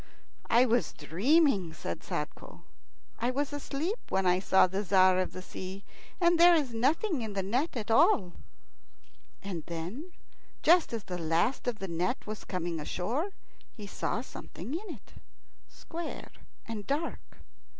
[0.49, 2.63] "I was dreaming," said Sadko;
[3.19, 5.83] "I was asleep when I saw the Tzar of the Sea,
[6.19, 8.33] and there is nothing in the net at all."
[9.43, 10.11] And then,
[10.63, 13.29] just as the last of the net was coming ashore,
[13.73, 15.13] he saw something in it,
[15.67, 16.31] square
[16.65, 17.37] and dark.